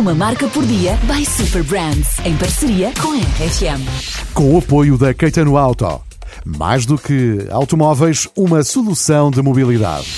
Uma 0.00 0.14
marca 0.14 0.48
por 0.48 0.64
dia 0.64 0.98
by 1.02 1.26
Super 1.26 1.62
Brands, 1.62 2.18
em 2.24 2.34
parceria 2.34 2.90
com 3.02 3.12
a 3.12 3.16
RFM. 3.18 4.32
Com 4.32 4.54
o 4.54 4.58
apoio 4.58 4.96
da 4.96 5.12
Caetano 5.12 5.58
Auto. 5.58 6.00
Mais 6.42 6.86
do 6.86 6.96
que 6.96 7.46
automóveis, 7.50 8.26
uma 8.34 8.64
solução 8.64 9.30
de 9.30 9.42
mobilidade. 9.42 10.08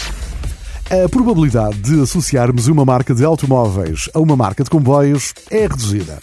A 0.88 1.08
probabilidade 1.08 1.78
de 1.78 2.00
associarmos 2.00 2.68
uma 2.68 2.84
marca 2.84 3.12
de 3.12 3.24
automóveis 3.24 4.08
a 4.14 4.20
uma 4.20 4.36
marca 4.36 4.62
de 4.62 4.70
comboios 4.70 5.34
é 5.50 5.62
reduzida. 5.62 6.20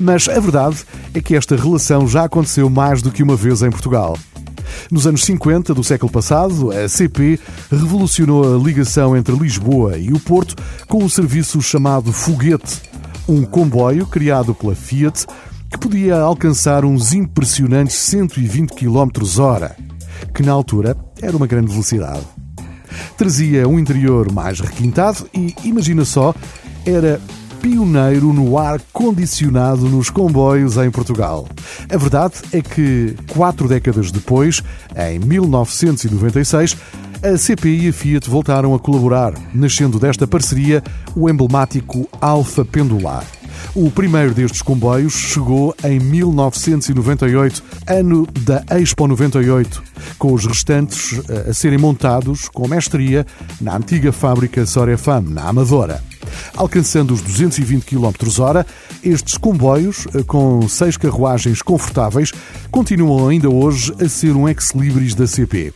Mas 0.00 0.28
a 0.28 0.40
verdade 0.40 0.78
é 1.14 1.20
que 1.20 1.36
esta 1.36 1.54
relação 1.54 2.08
já 2.08 2.24
aconteceu 2.24 2.68
mais 2.68 3.00
do 3.00 3.12
que 3.12 3.22
uma 3.22 3.36
vez 3.36 3.62
em 3.62 3.70
Portugal. 3.70 4.18
Nos 4.90 5.06
anos 5.06 5.24
50 5.24 5.74
do 5.74 5.84
século 5.84 6.10
passado, 6.10 6.70
a 6.70 6.88
CP 6.88 7.38
revolucionou 7.70 8.54
a 8.54 8.58
ligação 8.58 9.16
entre 9.16 9.34
Lisboa 9.34 9.96
e 9.96 10.12
o 10.12 10.20
Porto 10.20 10.56
com 10.88 11.04
o 11.04 11.10
serviço 11.10 11.60
chamado 11.62 12.12
Foguete, 12.12 12.82
um 13.28 13.44
comboio 13.44 14.06
criado 14.06 14.54
pela 14.54 14.74
Fiat 14.74 15.26
que 15.70 15.78
podia 15.78 16.18
alcançar 16.18 16.84
uns 16.84 17.14
impressionantes 17.14 17.96
120 17.96 18.74
km 18.74 19.08
hora, 19.40 19.74
que 20.34 20.42
na 20.42 20.52
altura 20.52 20.96
era 21.20 21.34
uma 21.36 21.46
grande 21.46 21.70
velocidade. 21.70 22.26
Trazia 23.16 23.66
um 23.66 23.78
interior 23.78 24.30
mais 24.30 24.60
requintado 24.60 25.26
e, 25.32 25.54
imagina 25.64 26.04
só, 26.04 26.34
era 26.84 27.18
pioneiro 27.62 28.32
no 28.32 28.58
ar 28.58 28.80
condicionado 28.92 29.88
nos 29.88 30.10
comboios 30.10 30.76
em 30.76 30.90
Portugal. 30.90 31.48
A 31.88 31.96
verdade 31.96 32.34
é 32.52 32.60
que, 32.60 33.14
quatro 33.32 33.68
décadas 33.68 34.10
depois, 34.10 34.60
em 34.96 35.20
1996, 35.20 36.76
a 37.22 37.38
CPI 37.38 37.86
e 37.86 37.88
a 37.88 37.92
Fiat 37.92 38.28
voltaram 38.28 38.74
a 38.74 38.80
colaborar, 38.80 39.34
nascendo 39.54 40.00
desta 40.00 40.26
parceria 40.26 40.82
o 41.14 41.30
emblemático 41.30 42.08
Alfa 42.20 42.64
Pendular. 42.64 43.24
O 43.76 43.92
primeiro 43.92 44.34
destes 44.34 44.60
comboios 44.60 45.12
chegou 45.12 45.72
em 45.84 46.00
1998, 46.00 47.62
ano 47.86 48.26
da 48.40 48.64
Expo 48.76 49.06
98, 49.06 49.80
com 50.18 50.32
os 50.32 50.44
restantes 50.44 51.20
eh, 51.28 51.50
a 51.50 51.54
serem 51.54 51.78
montados 51.78 52.48
com 52.48 52.66
mestria 52.66 53.24
na 53.60 53.76
antiga 53.76 54.10
fábrica 54.10 54.66
Sorefam, 54.66 55.20
na 55.20 55.44
Amadora. 55.44 56.02
Alcançando 56.56 57.14
os 57.14 57.22
220 57.22 57.84
km 57.84 58.12
hora, 58.40 58.66
estes 59.02 59.36
comboios, 59.36 60.06
eh, 60.14 60.22
com 60.22 60.68
seis 60.68 60.96
carruagens 60.96 61.62
confortáveis, 61.62 62.32
continuam 62.70 63.28
ainda 63.28 63.48
hoje 63.48 63.92
a 64.00 64.08
ser 64.08 64.36
um 64.36 64.48
ex-libris 64.48 65.14
da 65.14 65.26
CP. 65.26 65.72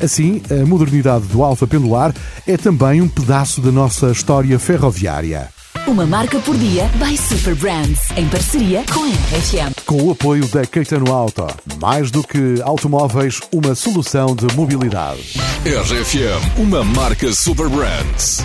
Assim, 0.00 0.42
a 0.50 0.66
modernidade 0.66 1.26
do 1.26 1.42
Alfa 1.42 1.66
Pendular 1.66 2.14
é 2.46 2.56
também 2.56 3.00
um 3.00 3.08
pedaço 3.08 3.60
da 3.60 3.70
nossa 3.70 4.10
história 4.10 4.58
ferroviária. 4.58 5.48
Uma 5.86 6.06
marca 6.06 6.38
por 6.38 6.56
dia 6.56 6.88
by 6.94 7.16
Super 7.16 7.56
Brands, 7.56 8.10
em 8.16 8.28
parceria 8.28 8.84
com 8.92 9.04
a 9.04 9.08
RFM. 9.08 9.72
Com 9.84 10.02
o 10.02 10.10
apoio 10.12 10.46
da 10.48 10.64
Caetano 10.64 11.12
Auto. 11.12 11.46
Mais 11.80 12.10
do 12.10 12.22
que 12.22 12.62
automóveis, 12.62 13.40
uma 13.52 13.74
solução 13.74 14.36
de 14.36 14.46
mobilidade. 14.54 15.34
RFM, 15.64 16.60
uma 16.60 16.84
marca 16.84 17.32
Super 17.32 17.68
Brands. 17.68 18.44